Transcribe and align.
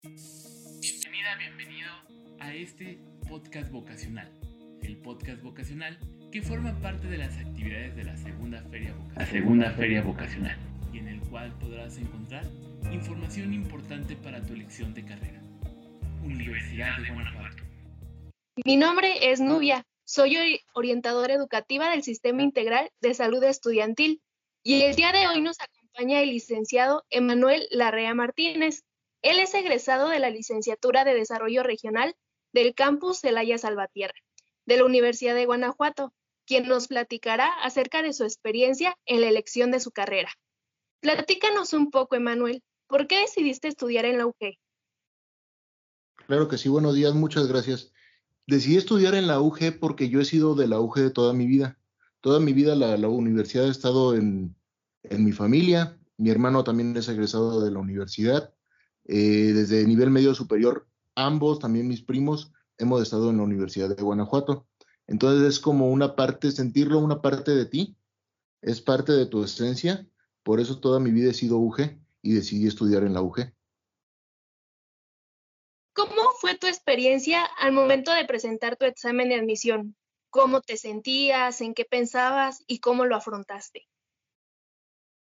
Bienvenida, 0.00 1.34
bienvenido 1.40 1.90
a 2.38 2.54
este 2.54 3.00
podcast 3.28 3.68
vocacional. 3.72 4.30
El 4.80 4.96
podcast 4.98 5.42
vocacional 5.42 5.98
que 6.30 6.40
forma 6.40 6.80
parte 6.80 7.08
de 7.08 7.18
las 7.18 7.36
actividades 7.36 7.96
de 7.96 8.04
la 8.04 8.16
segunda 8.16 8.62
feria 8.70 8.92
vocacional. 8.92 9.18
La 9.18 9.26
segunda 9.26 9.70
feria 9.72 10.02
vocacional. 10.02 10.56
Y 10.92 10.98
en 10.98 11.08
el 11.08 11.20
cual 11.22 11.52
podrás 11.58 11.98
encontrar 11.98 12.44
información 12.92 13.52
importante 13.52 14.14
para 14.14 14.40
tu 14.40 14.52
elección 14.52 14.94
de 14.94 15.04
carrera. 15.04 15.42
Universidad 16.22 16.96
de 16.98 17.10
Guanajuato. 17.10 17.64
Mi 18.64 18.76
nombre 18.76 19.32
es 19.32 19.40
Nubia. 19.40 19.84
Soy 20.04 20.60
orientadora 20.74 21.34
educativa 21.34 21.90
del 21.90 22.04
Sistema 22.04 22.44
Integral 22.44 22.88
de 23.00 23.14
Salud 23.14 23.42
Estudiantil 23.42 24.22
y 24.62 24.82
el 24.82 24.94
día 24.94 25.10
de 25.10 25.26
hoy 25.26 25.40
nos 25.40 25.56
acompaña 25.60 26.20
el 26.20 26.30
licenciado 26.30 27.04
Emanuel 27.10 27.66
Larrea 27.72 28.14
Martínez. 28.14 28.84
Él 29.22 29.40
es 29.40 29.52
egresado 29.54 30.08
de 30.08 30.20
la 30.20 30.30
licenciatura 30.30 31.04
de 31.04 31.14
Desarrollo 31.14 31.62
Regional 31.62 32.14
del 32.52 32.74
campus 32.74 33.20
Celaya 33.20 33.58
Salvatierra, 33.58 34.14
de 34.64 34.76
la 34.76 34.84
Universidad 34.84 35.34
de 35.34 35.46
Guanajuato, 35.46 36.12
quien 36.46 36.68
nos 36.68 36.86
platicará 36.86 37.48
acerca 37.62 38.02
de 38.02 38.12
su 38.12 38.24
experiencia 38.24 38.96
en 39.06 39.20
la 39.20 39.28
elección 39.28 39.70
de 39.70 39.80
su 39.80 39.90
carrera. 39.90 40.30
Platícanos 41.00 41.72
un 41.72 41.90
poco, 41.90 42.16
Emanuel, 42.16 42.62
¿por 42.86 43.06
qué 43.06 43.20
decidiste 43.20 43.68
estudiar 43.68 44.04
en 44.04 44.18
la 44.18 44.26
UG? 44.26 44.56
Claro 46.26 46.48
que 46.48 46.58
sí, 46.58 46.68
buenos 46.68 46.94
días, 46.94 47.14
muchas 47.14 47.48
gracias. 47.48 47.92
Decidí 48.46 48.76
estudiar 48.76 49.14
en 49.14 49.26
la 49.26 49.40
UG 49.40 49.78
porque 49.80 50.08
yo 50.08 50.20
he 50.20 50.24
sido 50.24 50.54
de 50.54 50.68
la 50.68 50.80
UG 50.80 51.12
toda 51.12 51.34
mi 51.34 51.46
vida. 51.46 51.78
Toda 52.20 52.40
mi 52.40 52.52
vida 52.52 52.74
la, 52.74 52.96
la 52.96 53.08
universidad 53.08 53.66
ha 53.66 53.70
estado 53.70 54.14
en, 54.14 54.56
en 55.02 55.24
mi 55.24 55.32
familia. 55.32 55.98
Mi 56.16 56.30
hermano 56.30 56.64
también 56.64 56.96
es 56.96 57.08
egresado 57.08 57.60
de 57.60 57.70
la 57.70 57.78
universidad 57.78 58.54
eh, 59.08 59.52
desde 59.54 59.86
nivel 59.86 60.10
medio 60.10 60.34
superior, 60.34 60.86
ambos, 61.14 61.58
también 61.58 61.88
mis 61.88 62.02
primos, 62.02 62.52
hemos 62.76 63.02
estado 63.02 63.30
en 63.30 63.38
la 63.38 63.42
Universidad 63.42 63.88
de 63.88 64.02
Guanajuato. 64.02 64.66
Entonces 65.06 65.48
es 65.48 65.58
como 65.58 65.90
una 65.90 66.14
parte, 66.14 66.52
sentirlo 66.52 66.98
una 66.98 67.22
parte 67.22 67.52
de 67.52 67.64
ti, 67.64 67.96
es 68.60 68.82
parte 68.82 69.12
de 69.12 69.26
tu 69.26 69.42
esencia. 69.42 70.06
Por 70.42 70.60
eso 70.60 70.78
toda 70.78 71.00
mi 71.00 71.10
vida 71.10 71.30
he 71.30 71.34
sido 71.34 71.58
UG 71.58 71.98
y 72.22 72.34
decidí 72.34 72.66
estudiar 72.66 73.02
en 73.02 73.14
la 73.14 73.22
UG. 73.22 73.52
¿Cómo 75.94 76.30
fue 76.38 76.56
tu 76.56 76.66
experiencia 76.66 77.44
al 77.44 77.72
momento 77.72 78.12
de 78.12 78.26
presentar 78.26 78.76
tu 78.76 78.84
examen 78.84 79.30
de 79.30 79.36
admisión? 79.36 79.96
¿Cómo 80.30 80.60
te 80.60 80.76
sentías? 80.76 81.62
¿En 81.62 81.74
qué 81.74 81.84
pensabas? 81.86 82.62
¿Y 82.66 82.80
cómo 82.80 83.06
lo 83.06 83.16
afrontaste? 83.16 83.88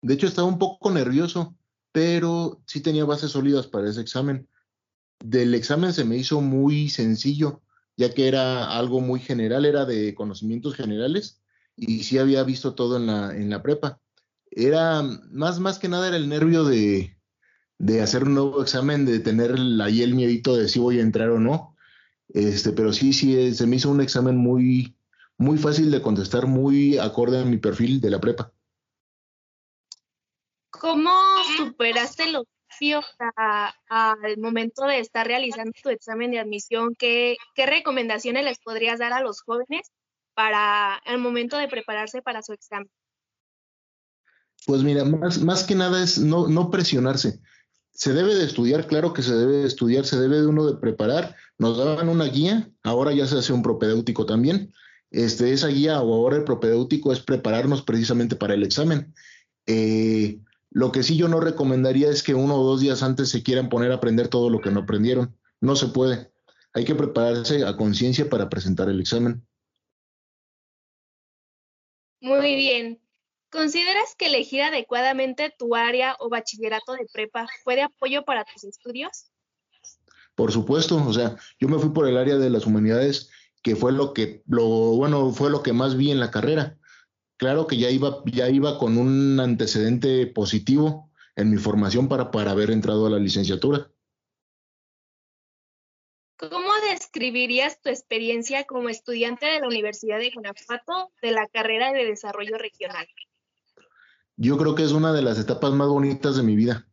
De 0.02 0.14
hecho, 0.14 0.28
estaba 0.28 0.48
un 0.48 0.60
poco 0.60 0.92
nervioso 0.92 1.56
pero 1.94 2.62
sí 2.66 2.82
tenía 2.82 3.06
bases 3.06 3.32
sólidas 3.32 3.68
para 3.68 3.90
ese 3.90 4.02
examen. 4.02 4.50
Del 5.24 5.54
examen 5.54 5.94
se 5.94 6.04
me 6.04 6.18
hizo 6.18 6.42
muy 6.42 6.90
sencillo, 6.90 7.62
ya 7.96 8.14
que 8.14 8.28
era 8.28 8.78
algo 8.78 9.00
muy 9.00 9.22
general, 9.22 9.64
era 9.64 9.86
de 9.86 10.14
conocimientos 10.16 10.76
generales 10.76 11.42
y 11.78 12.04
sí 12.04 12.18
había 12.18 12.44
visto 12.44 12.76
todo 12.76 12.98
en 12.98 13.08
la, 13.08 13.36
en 13.36 13.50
la 13.50 13.62
prepa. 13.62 14.02
Era 14.52 15.04
más, 15.32 15.60
más 15.60 15.80
que 15.80 15.88
nada 15.88 16.16
el 16.16 16.30
nervio 16.30 16.64
de, 16.64 17.16
de 17.78 18.02
hacer 18.02 18.24
un 18.24 18.36
nuevo 18.36 18.62
examen, 18.62 19.06
de 19.06 19.20
tener 19.20 19.56
ahí 19.82 20.02
el 20.02 20.16
miedito 20.16 20.56
de 20.56 20.68
si 20.70 20.80
voy 20.80 21.00
a 21.00 21.04
entrar 21.04 21.30
o 21.30 21.40
no. 21.40 21.76
Este, 22.30 22.72
pero 22.72 22.94
sí, 22.94 23.14
sí, 23.14 23.54
se 23.54 23.68
me 23.68 23.76
hizo 23.76 23.92
un 23.92 24.02
examen 24.02 24.38
muy, 24.38 24.96
muy 25.38 25.58
fácil 25.58 25.92
de 25.92 26.02
contestar, 26.02 26.48
muy 26.48 26.98
acorde 26.98 27.40
a 27.40 27.46
mi 27.46 27.58
perfil 27.58 28.02
de 28.02 28.10
la 28.10 28.22
prepa. 28.22 28.53
¿Cómo 30.84 31.12
superaste 31.56 32.30
los 32.30 32.44
desafíos 32.68 33.06
al 33.88 34.38
momento 34.38 34.84
de 34.84 35.00
estar 35.00 35.26
realizando 35.26 35.72
tu 35.82 35.88
examen 35.88 36.32
de 36.32 36.40
admisión? 36.40 36.94
¿Qué, 37.00 37.38
¿Qué 37.56 37.66
recomendaciones 37.66 38.44
les 38.44 38.60
podrías 38.60 39.00
dar 39.00 39.14
a 39.14 39.22
los 39.22 39.40
jóvenes 39.44 39.94
para 40.34 41.02
el 41.06 41.20
momento 41.20 41.58
de 41.58 41.70
prepararse 41.70 42.22
para 42.22 42.44
su 42.44 42.52
examen? 42.52 42.90
Pues 44.66 44.84
mira, 44.84 45.06
más, 45.06 45.64
que 45.64 45.74
nada 45.74 46.04
es 46.04 46.18
no, 46.18 46.50
no 46.50 46.70
presionarse. 46.70 47.40
Se 47.94 48.12
debe 48.12 48.36
de 48.36 48.44
estudiar, 48.44 48.86
claro 48.86 49.14
que 49.14 49.22
se 49.22 49.34
debe 49.34 49.60
de 49.60 49.68
estudiar, 49.68 50.04
se 50.04 50.20
debe 50.20 50.42
de 50.42 50.48
uno 50.48 50.66
de 50.66 50.82
preparar. 50.82 51.38
Nos 51.58 51.78
daban 51.78 52.10
una 52.10 52.26
guía, 52.26 52.70
ahora 52.84 53.14
ya 53.14 53.26
se 53.26 53.38
hace 53.38 53.54
un 53.54 53.64
propedéutico 53.64 54.26
también. 54.26 54.74
Este, 55.12 55.54
esa 55.54 55.70
guía 55.70 56.02
o 56.02 56.14
ahora 56.14 56.36
el 56.36 56.44
propedéutico 56.44 57.14
es 57.14 57.22
prepararnos 57.22 57.84
precisamente 57.84 58.36
para 58.36 58.54
el 58.54 58.64
examen. 58.64 59.14
Eh, 59.66 60.42
lo 60.74 60.92
que 60.92 61.04
sí 61.04 61.16
yo 61.16 61.28
no 61.28 61.40
recomendaría 61.40 62.10
es 62.10 62.24
que 62.24 62.34
uno 62.34 62.56
o 62.56 62.64
dos 62.64 62.82
días 62.82 63.04
antes 63.04 63.30
se 63.30 63.44
quieran 63.44 63.70
poner 63.70 63.92
a 63.92 63.96
aprender 63.96 64.28
todo 64.28 64.50
lo 64.50 64.60
que 64.60 64.72
no 64.72 64.82
aprendieron. 64.82 65.38
No 65.62 65.76
se 65.76 65.88
puede. 65.88 66.32
Hay 66.74 66.84
que 66.84 66.96
prepararse 66.96 67.64
a 67.64 67.78
conciencia 67.78 68.28
para 68.28 68.50
presentar 68.50 68.90
el 68.90 69.00
examen. 69.00 69.46
Muy 72.22 72.56
bien. 72.56 73.00
¿Consideras 73.52 74.16
que 74.18 74.26
elegir 74.26 74.64
adecuadamente 74.64 75.54
tu 75.56 75.76
área 75.76 76.16
o 76.20 76.30
bachillerato 76.30 76.94
de 76.94 77.06
prepa 77.14 77.46
fue 77.64 77.76
de 77.76 77.84
apoyo 77.84 78.26
para 78.26 78.44
tus 78.44 78.64
estudios? 78.64 79.30
Por 80.34 80.52
supuesto, 80.52 80.96
o 80.96 81.14
sea, 81.14 81.36
yo 81.60 81.68
me 81.68 81.78
fui 81.78 81.92
por 81.92 82.08
el 82.08 82.18
área 82.18 82.38
de 82.38 82.50
las 82.50 82.66
humanidades, 82.66 83.30
que 83.62 83.76
fue 83.76 83.92
lo 83.92 84.16
que, 84.16 84.42
lo 84.48 84.66
bueno, 84.66 85.32
fue 85.32 85.52
lo 85.52 85.62
que 85.62 85.72
más 85.72 85.96
vi 85.96 86.10
en 86.10 86.20
la 86.20 86.32
carrera 86.32 86.80
claro 87.44 87.68
que 87.68 87.76
ya 87.76 87.90
iba, 87.90 88.24
ya 88.24 88.48
iba 88.48 88.78
con 88.78 88.98
un 88.98 89.38
antecedente 89.38 90.28
positivo 90.28 91.12
en 91.36 91.52
mi 91.52 91.58
formación 91.58 92.08
para, 92.08 92.32
para 92.32 92.52
haber 92.52 92.72
entrado 92.72 93.06
a 93.06 93.10
la 93.10 93.20
licenciatura. 93.20 93.92
¿Cómo 96.38 96.70
describirías 96.90 97.82
tu 97.82 97.90
experiencia 97.90 98.64
como 98.64 98.88
estudiante 98.88 99.46
de 99.46 99.60
la 99.60 99.68
Universidad 99.68 100.20
de 100.20 100.32
Guanajuato 100.32 101.12
de 101.22 101.32
la 101.32 101.46
carrera 101.50 101.92
de 101.92 102.06
desarrollo 102.06 102.58
regional? 102.58 103.08
Yo 104.38 104.58
creo 104.58 104.74
que 104.74 104.84
es 104.84 104.94
una 104.94 105.12
de 105.12 105.24
las 105.24 105.38
etapas 105.38 105.74
más 105.74 105.90
bonitas 105.90 106.38
de 106.38 106.44
mi 106.44 106.56
vida. 106.56 106.88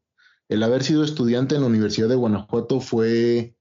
El 0.49 0.65
haber 0.65 0.82
sido 0.82 1.05
estudiante 1.05 1.55
en 1.55 1.61
la 1.61 1.69
Universidad 1.69 2.09
de 2.09 2.17
Guanajuato 2.17 2.81
fue, 2.81 3.55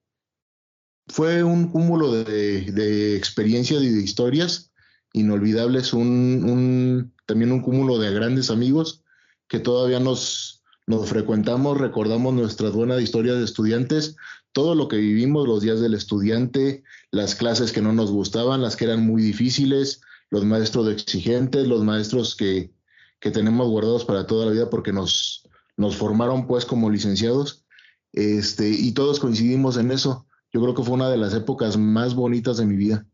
fue 1.08 1.44
un 1.44 1.70
cúmulo 1.70 2.12
de, 2.12 2.62
de 2.72 3.16
experiencias 3.16 3.84
y 3.84 3.90
de 3.90 4.02
historias 4.02 4.69
inolvidables, 5.14 5.94
un, 5.94 7.14
también 7.26 7.52
un 7.52 7.62
cúmulo 7.62 7.98
de 8.00 8.14
grandes 8.14 8.50
amigos 8.50 9.04
que 9.48 9.60
todavía 9.60 10.00
nos, 10.00 10.64
nos 10.88 11.10
frecuentamos, 11.10 11.78
recordamos 11.78 12.34
nuestras 12.34 12.74
buenas 12.74 13.02
historias 13.02 13.38
de 13.38 13.46
estudiantes, 13.46 14.16
todo 14.52 14.76
lo 14.76 14.88
que 14.88 14.98
vivimos 14.98 15.48
los 15.48 15.62
días 15.62 15.80
del 15.80 15.94
estudiante, 15.94 16.84
las 17.12 17.36
clases 17.36 17.72
que 17.72 17.82
no 17.82 17.94
nos 17.94 18.12
gustaban, 18.12 18.62
las 18.62 18.76
que 18.76 18.86
eran 18.86 19.06
muy 19.06 19.22
difíciles, 19.22 20.02
los 20.30 20.46
maestros 20.46 20.88
exigentes, 20.90 21.68
los 21.68 21.84
maestros 21.84 22.36
que, 22.36 22.72
que 23.20 23.32
tenemos 23.32 23.68
guardados 23.68 24.06
para 24.06 24.26
toda 24.26 24.46
la 24.46 24.52
vida 24.52 24.70
porque 24.70 24.94
nos, 24.94 25.48
nos 25.78 25.96
formaron 25.96 26.48
pues 26.48 26.66
como 26.66 26.90
licenciados, 26.90 27.66
este, 28.14 28.70
y 28.70 28.92
todos 28.94 29.20
coincidimos 29.20 29.78
en 29.78 29.92
eso. 29.92 30.26
Yo 30.52 30.62
creo 30.62 30.74
que 30.74 30.84
fue 30.84 30.96
una 30.96 31.10
de 31.10 31.18
las 31.18 31.34
épocas 31.34 31.78
más 31.78 32.16
bonitas 32.16 32.58
de 32.58 32.66
mi 32.66 32.76
vida. 32.76 33.06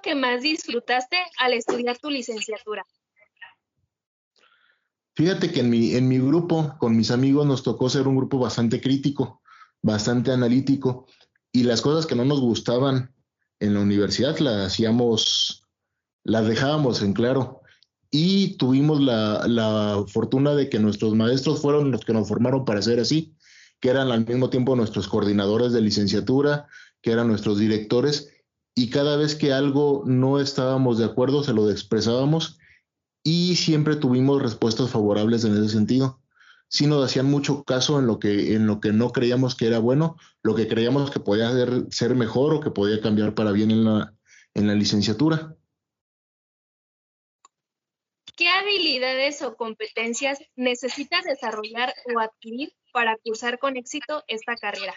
Que 0.00 0.14
más 0.14 0.42
disfrutaste 0.42 1.16
al 1.38 1.52
estudiar 1.52 1.98
tu 1.98 2.10
licenciatura? 2.10 2.84
Fíjate 5.14 5.50
que 5.50 5.60
en 5.60 5.70
mi, 5.70 5.94
en 5.94 6.06
mi 6.06 6.18
grupo, 6.18 6.76
con 6.78 6.96
mis 6.96 7.10
amigos, 7.10 7.44
nos 7.44 7.64
tocó 7.64 7.90
ser 7.90 8.06
un 8.06 8.16
grupo 8.16 8.38
bastante 8.38 8.80
crítico, 8.80 9.42
bastante 9.82 10.30
analítico, 10.30 11.06
y 11.50 11.64
las 11.64 11.80
cosas 11.80 12.06
que 12.06 12.14
no 12.14 12.24
nos 12.24 12.40
gustaban 12.40 13.12
en 13.58 13.74
la 13.74 13.80
universidad 13.80 14.38
las 14.38 14.68
hacíamos, 14.68 15.64
las 16.22 16.46
dejábamos 16.46 17.02
en 17.02 17.14
claro. 17.14 17.62
Y 18.10 18.56
tuvimos 18.58 19.00
la, 19.00 19.46
la 19.48 20.04
fortuna 20.06 20.54
de 20.54 20.70
que 20.70 20.78
nuestros 20.78 21.14
maestros 21.14 21.60
fueron 21.60 21.90
los 21.90 22.04
que 22.04 22.12
nos 22.12 22.28
formaron 22.28 22.64
para 22.64 22.80
ser 22.80 23.00
así, 23.00 23.34
que 23.80 23.90
eran 23.90 24.10
al 24.10 24.24
mismo 24.24 24.50
tiempo 24.50 24.76
nuestros 24.76 25.08
coordinadores 25.08 25.72
de 25.72 25.80
licenciatura, 25.80 26.68
que 27.02 27.10
eran 27.10 27.28
nuestros 27.28 27.58
directores, 27.58 28.30
y 28.78 28.90
cada 28.90 29.16
vez 29.16 29.34
que 29.34 29.52
algo 29.52 30.04
no 30.06 30.38
estábamos 30.38 30.98
de 30.98 31.04
acuerdo 31.04 31.42
se 31.42 31.52
lo 31.52 31.68
expresábamos 31.68 32.60
y 33.24 33.56
siempre 33.56 33.96
tuvimos 33.96 34.40
respuestas 34.40 34.90
favorables 34.90 35.44
en 35.44 35.56
ese 35.56 35.70
sentido. 35.70 36.20
Sí 36.68 36.86
nos 36.86 37.04
hacían 37.04 37.26
mucho 37.26 37.64
caso 37.64 37.98
en 37.98 38.06
lo 38.06 38.20
que, 38.20 38.54
en 38.54 38.68
lo 38.68 38.78
que 38.78 38.92
no 38.92 39.10
creíamos 39.10 39.56
que 39.56 39.66
era 39.66 39.80
bueno, 39.80 40.16
lo 40.44 40.54
que 40.54 40.68
creíamos 40.68 41.10
que 41.10 41.18
podía 41.18 41.50
ser, 41.50 41.86
ser 41.90 42.14
mejor 42.14 42.54
o 42.54 42.60
que 42.60 42.70
podía 42.70 43.00
cambiar 43.00 43.34
para 43.34 43.50
bien 43.50 43.72
en 43.72 43.84
la, 43.84 44.14
en 44.54 44.68
la 44.68 44.76
licenciatura. 44.76 45.56
¿Qué 48.36 48.48
habilidades 48.48 49.42
o 49.42 49.56
competencias 49.56 50.38
necesitas 50.54 51.24
desarrollar 51.24 51.92
o 52.14 52.20
adquirir 52.20 52.72
para 52.92 53.16
cursar 53.16 53.58
con 53.58 53.76
éxito 53.76 54.22
esta 54.28 54.54
carrera? 54.54 54.94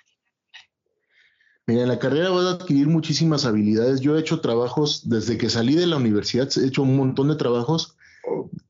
Mira, 1.67 1.83
en 1.83 1.87
la 1.87 1.99
carrera 1.99 2.29
vas 2.29 2.45
a 2.45 2.51
adquirir 2.51 2.87
muchísimas 2.87 3.45
habilidades. 3.45 4.01
Yo 4.01 4.17
he 4.17 4.19
hecho 4.19 4.41
trabajos, 4.41 5.07
desde 5.09 5.37
que 5.37 5.49
salí 5.49 5.75
de 5.75 5.87
la 5.87 5.97
universidad, 5.97 6.49
he 6.57 6.67
hecho 6.67 6.83
un 6.83 6.97
montón 6.97 7.29
de 7.29 7.35
trabajos 7.35 7.95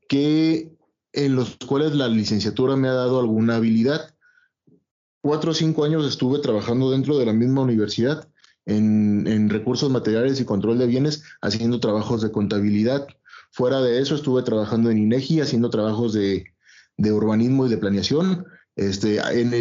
que 0.08 0.72
en 1.12 1.36
los 1.36 1.56
cuales 1.56 1.94
la 1.94 2.08
licenciatura 2.08 2.76
me 2.76 2.88
ha 2.88 2.92
dado 2.92 3.20
alguna 3.20 3.56
habilidad. 3.56 4.14
Cuatro 5.20 5.52
o 5.52 5.54
cinco 5.54 5.84
años 5.84 6.06
estuve 6.06 6.38
trabajando 6.38 6.90
dentro 6.90 7.18
de 7.18 7.26
la 7.26 7.32
misma 7.32 7.62
universidad 7.62 8.28
en, 8.66 9.48
recursos 9.50 9.90
materiales 9.90 10.40
y 10.40 10.44
control 10.44 10.78
de 10.78 10.86
bienes, 10.86 11.24
haciendo 11.40 11.80
trabajos 11.80 12.22
de 12.22 12.32
contabilidad. 12.32 13.06
Fuera 13.50 13.80
de 13.80 14.00
eso, 14.00 14.14
estuve 14.14 14.42
trabajando 14.42 14.90
en 14.90 14.98
INEGI, 14.98 15.40
haciendo 15.40 15.70
trabajos 15.70 16.12
de, 16.12 16.44
urbanismo 16.98 17.66
y 17.66 17.70
de 17.70 17.78
planeación. 17.78 18.46
Este, 18.74 19.20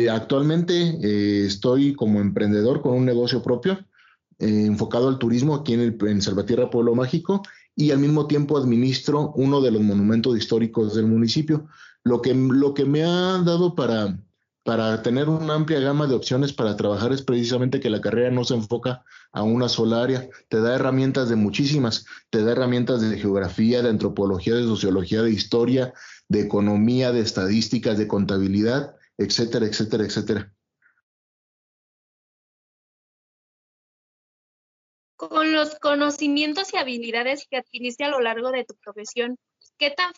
actualmente 0.09 0.73
eh, 0.73 1.45
estoy 1.45 1.93
como 1.93 2.21
emprendedor 2.21 2.81
con 2.81 2.93
un 2.93 3.05
negocio 3.05 3.43
propio 3.43 3.73
eh, 4.39 4.65
enfocado 4.65 5.09
al 5.09 5.19
turismo 5.19 5.55
aquí 5.55 5.73
en, 5.73 5.81
el, 5.81 5.97
en 6.07 6.21
Salvatierra 6.21 6.69
Pueblo 6.69 6.95
Mágico 6.95 7.43
y 7.75 7.91
al 7.91 7.99
mismo 7.99 8.27
tiempo 8.27 8.57
administro 8.57 9.33
uno 9.35 9.61
de 9.61 9.71
los 9.71 9.81
monumentos 9.81 10.37
históricos 10.37 10.95
del 10.95 11.07
municipio, 11.07 11.67
lo 12.03 12.21
que, 12.21 12.33
lo 12.33 12.73
que 12.73 12.85
me 12.85 13.03
ha 13.03 13.37
dado 13.39 13.75
para, 13.75 14.17
para 14.63 15.01
tener 15.01 15.29
una 15.29 15.55
amplia 15.55 15.79
gama 15.79 16.07
de 16.07 16.15
opciones 16.15 16.53
para 16.53 16.75
trabajar 16.75 17.11
es 17.11 17.21
precisamente 17.21 17.79
que 17.79 17.89
la 17.89 18.01
carrera 18.01 18.31
no 18.31 18.43
se 18.43 18.55
enfoca 18.55 19.03
a 19.31 19.43
una 19.43 19.69
sola 19.69 20.03
área, 20.03 20.27
te 20.49 20.59
da 20.59 20.75
herramientas 20.75 21.29
de 21.29 21.35
muchísimas, 21.35 22.05
te 22.29 22.43
da 22.43 22.51
herramientas 22.53 23.01
de 23.01 23.17
geografía, 23.17 23.81
de 23.81 23.89
antropología, 23.89 24.55
de 24.55 24.63
sociología, 24.63 25.21
de 25.21 25.31
historia, 25.31 25.93
de 26.27 26.41
economía, 26.41 27.11
de 27.11 27.21
estadísticas, 27.21 27.97
de 27.97 28.07
contabilidad, 28.07 28.95
etcétera, 29.23 29.65
etcétera, 29.65 30.03
etcétera. 30.03 30.53
Con 35.15 35.53
los 35.53 35.75
conocimientos 35.79 36.73
y 36.73 36.77
habilidades 36.77 37.47
que 37.49 37.57
adquiriste 37.57 38.03
a 38.03 38.09
lo 38.09 38.19
largo 38.21 38.51
de 38.51 38.65
tu 38.65 38.75
profesión, 38.83 39.37
¿qué 39.77 39.91
tan 39.91 40.13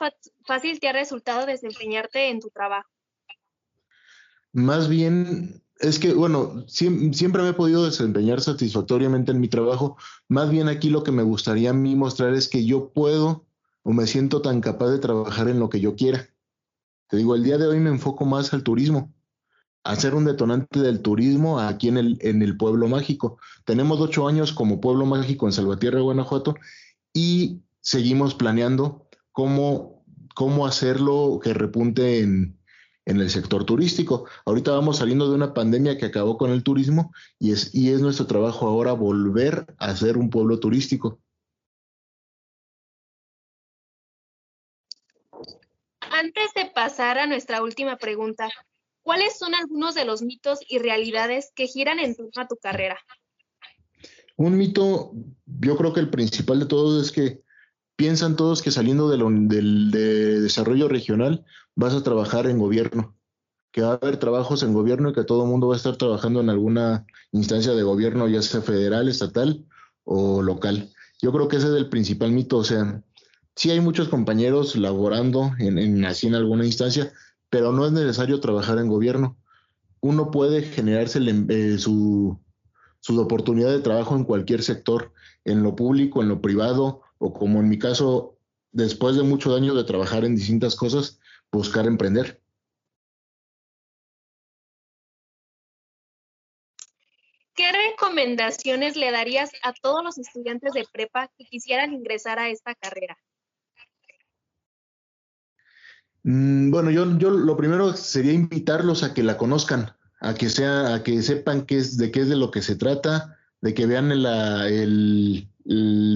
fácil 0.46 0.80
te 0.80 0.88
ha 0.88 0.94
resultado 0.94 1.46
desempeñarte 1.46 2.30
en 2.30 2.40
tu 2.40 2.50
trabajo? 2.50 2.90
Más 4.54 4.88
bien, 4.88 5.64
es 5.80 6.00
que, 6.00 6.14
bueno, 6.14 6.64
siempre, 6.68 7.44
me 7.44 7.50
he 7.50 7.54
podido 7.54 7.84
desempeñar 7.84 8.40
satisfactoriamente 8.40 9.32
en 9.32 9.40
mi 9.40 9.50
trabajo. 9.50 9.98
Más 10.30 10.50
bien 10.50 10.70
aquí 10.70 10.90
lo 10.90 11.04
que 11.04 11.12
me 11.12 11.24
gustaría 11.24 11.72
a 11.72 11.74
mí 11.74 11.96
mostrar 11.96 12.34
es 12.34 12.48
que 12.48 12.64
yo 12.66 12.94
puedo 12.94 13.46
o 13.82 13.92
me 13.92 14.08
siento 14.08 14.42
tan 14.42 14.62
capaz 14.62 14.92
de 14.92 15.00
trabajar 15.00 15.50
en 15.50 15.60
lo 15.60 15.70
que 15.70 15.82
yo 15.82 15.96
quiera. 15.96 16.30
Te 17.08 17.18
digo, 17.18 17.36
el 17.36 17.44
día 17.44 17.58
de 17.58 17.68
hoy 17.68 17.80
me 17.80 17.90
enfoco 17.90 18.26
más 18.26 18.54
al 18.54 18.64
turismo 18.64 19.14
hacer 19.84 20.16
un 20.16 20.26
detonante 20.26 20.80
del 20.80 21.02
turismo 21.02 21.60
aquí 21.60 21.90
en 21.90 21.98
el, 21.98 22.18
en 22.22 22.42
el 22.42 22.58
pueblo 22.58 22.88
mágico. 22.88 23.38
Tenemos 23.66 24.00
ocho 24.00 24.28
años 24.28 24.54
como 24.54 24.80
pueblo 24.80 25.06
mágico 25.06 25.46
en 25.46 25.52
Salvatierra, 25.52 26.02
Guanajuato, 26.02 26.56
y 27.14 27.62
seguimos 27.82 28.34
planeando 28.34 29.08
cómo, 29.32 30.04
cómo 30.36 30.66
hacerlo 30.66 31.40
que 31.44 31.54
repunte 31.54 32.22
en, 32.22 32.58
en 33.06 33.20
el 33.20 33.30
sector 33.30 33.66
turístico. 33.66 34.26
Ahorita 34.46 34.72
vamos 34.72 34.98
saliendo 34.98 35.30
de 35.30 35.36
una 35.36 35.54
pandemia 35.54 35.98
que 35.98 36.06
acabó 36.06 36.38
con 36.38 36.52
el 36.52 36.64
turismo 36.64 37.12
y 37.38 37.52
es, 37.52 37.76
y 37.76 37.90
es 37.90 38.00
nuestro 38.00 38.26
trabajo 38.26 38.68
ahora 38.68 38.94
volver 38.94 39.76
a 39.78 39.96
ser 39.96 40.18
un 40.18 40.30
pueblo 40.30 40.60
turístico. 40.60 41.20
Antes 46.24 46.54
de 46.56 46.72
pasar 46.74 47.18
a 47.18 47.28
nuestra 47.28 47.62
última 47.62 47.98
pregunta, 47.98 48.50
¿Cuáles 49.04 49.38
son 49.38 49.54
algunos 49.54 49.96
de 49.96 50.06
los 50.06 50.22
mitos 50.22 50.60
y 50.68 50.80
realidades 50.80 51.52
que 51.54 51.68
giran 51.68 52.00
en 52.00 52.16
torno 52.16 52.42
a 52.42 52.48
tu 52.48 52.56
carrera? 52.56 52.98
Un 54.38 54.58
mito, 54.58 55.12
yo 55.46 55.78
creo 55.78 55.94
que 55.94 56.00
el 56.00 56.10
principal 56.10 56.62
de 56.62 56.66
todos 56.66 57.06
es 57.06 57.12
que 57.12 57.42
piensan 57.98 58.38
todos 58.38 58.62
que 58.62 58.72
saliendo 58.72 59.10
del 59.10 59.92
desarrollo 59.92 60.88
regional 60.88 61.46
vas 61.76 61.94
a 61.94 62.02
trabajar 62.02 62.48
en 62.48 62.58
gobierno, 62.58 63.16
que 63.72 63.82
va 63.82 63.90
a 63.90 63.96
haber 63.96 64.18
trabajos 64.18 64.64
en 64.64 64.74
gobierno 64.74 65.10
y 65.10 65.14
que 65.14 65.26
todo 65.26 65.44
el 65.44 65.50
mundo 65.50 65.68
va 65.68 65.76
a 65.76 65.78
estar 65.78 65.98
trabajando 65.98 66.40
en 66.40 66.50
alguna 66.50 67.06
instancia 67.34 67.74
de 67.74 67.84
gobierno, 67.84 68.30
ya 68.30 68.42
sea 68.42 68.62
federal, 68.62 69.10
estatal 69.10 69.66
o 70.06 70.42
local. 70.42 70.90
Yo 71.22 71.32
creo 71.34 71.50
que 71.50 71.58
ese 71.58 71.68
es 71.68 71.74
el 71.74 71.90
principal 71.90 72.32
mito, 72.32 72.58
o 72.58 72.64
sea, 72.64 73.04
sí 73.56 73.72
hay 73.72 73.80
muchos 73.80 74.10
compañeros 74.10 74.76
laborando 74.76 75.52
en, 75.60 76.06
así 76.06 76.28
en 76.28 76.36
alguna 76.36 76.66
instancia, 76.66 77.12
pero 77.50 77.72
no 77.72 77.86
es 77.86 77.92
necesario 77.92 78.40
trabajar 78.40 78.78
en 78.80 78.88
gobierno. 78.88 79.38
Uno 80.02 80.32
puede 80.32 80.64
generarse 80.64 81.20
eh, 81.50 81.78
su, 81.78 82.40
su 83.00 83.20
oportunidad 83.20 83.72
de 83.72 83.80
trabajo 83.80 84.16
en 84.16 84.24
cualquier 84.24 84.64
sector, 84.64 85.14
en 85.46 85.64
lo 85.64 85.76
público, 85.76 86.22
en 86.22 86.30
lo 86.30 86.42
privado, 86.42 87.02
o 87.20 87.34
como 87.34 87.60
en 87.60 87.70
mi 87.70 87.78
caso, 87.78 88.38
después 88.72 89.16
de 89.16 89.24
muchos 89.24 89.56
años 89.56 89.76
de 89.76 89.84
trabajar 89.84 90.26
en 90.26 90.36
distintas 90.36 90.76
cosas, 90.76 91.20
buscar 91.52 91.86
emprender. 91.86 92.42
¿Qué 97.56 97.72
recomendaciones 97.72 98.96
le 98.96 99.12
darías 99.12 99.52
a 99.62 99.74
todos 99.74 100.04
los 100.04 100.18
estudiantes 100.18 100.74
de 100.74 100.86
prepa 100.92 101.30
que 101.38 101.46
quisieran 101.46 101.94
ingresar 101.94 102.40
a 102.40 102.50
esta 102.50 102.74
carrera? 102.74 103.16
Mm, 106.24 106.72
bueno, 106.72 106.90
yo, 106.90 107.18
yo 107.18 107.30
lo 107.30 107.58
primero 107.58 107.96
sería 107.96 108.34
invitarlos 108.34 109.04
a 109.04 109.14
que 109.14 109.24
la 109.24 109.38
conozcan, 109.38 109.92
a 110.22 110.34
que 110.34 110.50
sea, 110.50 110.96
a 110.96 111.04
que 111.04 111.22
sepan 111.22 111.66
qué 111.66 111.78
es, 111.78 111.98
de 111.98 112.12
qué 112.12 112.22
es 112.22 112.30
de 112.30 112.38
lo 112.38 112.50
que 112.50 112.62
se 112.62 112.76
trata, 112.76 113.38
de 113.62 113.74
que 113.74 113.86
vean 113.86 114.12
el, 114.12 115.48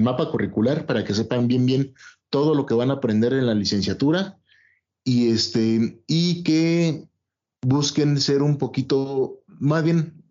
mapa 0.02 0.30
curricular 0.30 0.86
para 0.86 1.06
que 1.06 1.14
sepan 1.14 1.48
bien 1.48 1.66
bien 1.66 1.94
todo 2.30 2.54
lo 2.54 2.66
que 2.66 2.74
van 2.74 2.92
a 2.92 2.96
aprender 2.96 3.32
en 3.32 3.46
la 3.46 3.54
licenciatura 3.54 4.38
y 5.06 5.30
este 5.30 6.04
y 6.08 6.44
que 6.44 7.08
busquen 7.62 8.20
ser 8.20 8.42
un 8.42 8.58
poquito 8.58 9.44
más 9.48 9.86
bien 9.86 10.26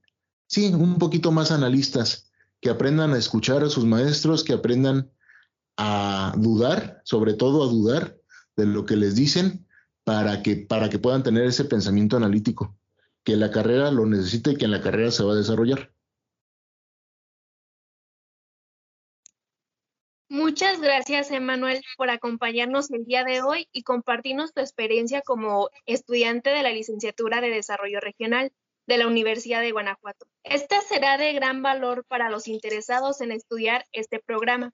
sí 0.46 0.74
un 0.74 0.98
poquito 0.98 1.32
más 1.32 1.50
analistas 1.50 2.30
que 2.60 2.68
aprendan 2.68 3.14
a 3.14 3.18
escuchar 3.18 3.64
a 3.64 3.70
sus 3.70 3.86
maestros 3.86 4.44
que 4.44 4.52
aprendan 4.52 5.10
a 5.78 6.34
dudar 6.36 7.00
sobre 7.04 7.32
todo 7.32 7.64
a 7.64 7.72
dudar 7.72 8.18
de 8.56 8.66
lo 8.66 8.84
que 8.84 8.96
les 8.96 9.14
dicen 9.14 9.65
para 10.06 10.40
que, 10.40 10.54
para 10.54 10.88
que 10.88 11.00
puedan 11.00 11.24
tener 11.24 11.46
ese 11.46 11.64
pensamiento 11.64 12.16
analítico, 12.16 12.78
que 13.24 13.34
la 13.34 13.50
carrera 13.50 13.90
lo 13.90 14.06
necesite 14.06 14.52
y 14.52 14.56
que 14.56 14.66
en 14.66 14.70
la 14.70 14.80
carrera 14.80 15.10
se 15.10 15.24
va 15.24 15.32
a 15.32 15.36
desarrollar. 15.36 15.92
Muchas 20.28 20.80
gracias, 20.80 21.32
Emanuel, 21.32 21.82
por 21.96 22.10
acompañarnos 22.10 22.88
el 22.92 23.04
día 23.04 23.24
de 23.24 23.42
hoy 23.42 23.68
y 23.72 23.82
compartirnos 23.82 24.54
tu 24.54 24.60
experiencia 24.60 25.22
como 25.22 25.70
estudiante 25.86 26.50
de 26.50 26.62
la 26.62 26.70
licenciatura 26.70 27.40
de 27.40 27.50
Desarrollo 27.50 27.98
Regional 27.98 28.52
de 28.86 28.98
la 28.98 29.08
Universidad 29.08 29.60
de 29.60 29.72
Guanajuato. 29.72 30.28
Esta 30.44 30.80
será 30.82 31.18
de 31.18 31.32
gran 31.32 31.62
valor 31.62 32.04
para 32.06 32.30
los 32.30 32.46
interesados 32.46 33.20
en 33.20 33.32
estudiar 33.32 33.84
este 33.90 34.20
programa. 34.20 34.72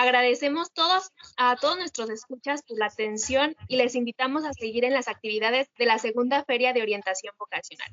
Agradecemos 0.00 0.72
todos 0.72 1.10
a 1.36 1.56
todos 1.56 1.76
nuestros 1.76 2.08
escuchas 2.08 2.62
por 2.62 2.78
la 2.78 2.86
atención 2.86 3.56
y 3.66 3.78
les 3.78 3.96
invitamos 3.96 4.44
a 4.44 4.52
seguir 4.52 4.84
en 4.84 4.92
las 4.92 5.08
actividades 5.08 5.66
de 5.76 5.86
la 5.86 5.98
segunda 5.98 6.44
Feria 6.44 6.72
de 6.72 6.82
Orientación 6.82 7.34
Vocacional. 7.36 7.90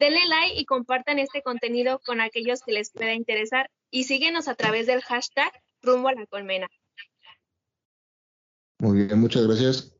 Denle 0.00 0.26
like 0.26 0.58
y 0.58 0.64
compartan 0.64 1.20
este 1.20 1.40
contenido 1.42 2.00
con 2.04 2.20
aquellos 2.20 2.62
que 2.62 2.72
les 2.72 2.90
pueda 2.90 3.14
interesar 3.14 3.70
y 3.92 4.04
síguenos 4.04 4.48
a 4.48 4.56
través 4.56 4.88
del 4.88 5.02
hashtag 5.02 5.52
rumbo 5.82 6.08
a 6.08 6.14
la 6.14 6.26
colmena. 6.26 6.66
Muy 8.80 9.06
bien, 9.06 9.20
muchas 9.20 9.46
gracias. 9.46 9.99